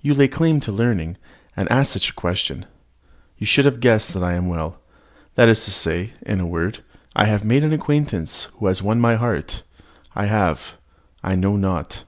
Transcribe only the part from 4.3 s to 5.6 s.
am well that